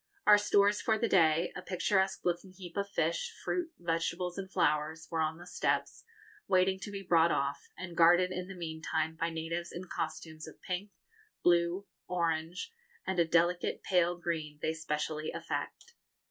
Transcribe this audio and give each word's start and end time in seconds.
Our 0.25 0.39
stores 0.39 0.81
for 0.81 0.97
the 0.97 1.07
day, 1.07 1.53
a 1.55 1.61
picturesque 1.61 2.25
looking 2.25 2.53
heap 2.53 2.75
of 2.75 2.89
fish, 2.89 3.31
fruit, 3.45 3.71
vegetables, 3.77 4.35
and 4.35 4.51
flowers, 4.51 5.07
were 5.11 5.21
on 5.21 5.37
the 5.37 5.45
steps, 5.45 6.03
waiting 6.47 6.79
to 6.79 6.89
be 6.91 7.03
brought 7.03 7.31
off, 7.31 7.69
and 7.77 7.95
guarded 7.95 8.31
in 8.31 8.47
the 8.47 8.55
meantime 8.55 9.15
by 9.15 9.29
natives 9.29 9.71
in 9.71 9.83
costumes 9.95 10.47
of 10.47 10.59
pink, 10.59 10.89
blue, 11.43 11.85
orange, 12.07 12.73
and 13.05 13.19
a 13.19 13.25
delicate 13.25 13.83
pale 13.83 14.17
green 14.17 14.57
they 14.63 14.73
specially 14.73 15.31
affect. 15.31 15.93